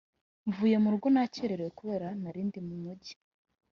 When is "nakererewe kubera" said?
1.13-2.07